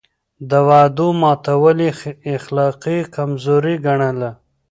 د 0.49 0.51
وعدو 0.67 1.07
ماتول 1.21 1.77
يې 1.87 1.91
اخلاقي 2.37 2.97
کمزوري 3.15 3.75
ګڼله. 3.85 4.31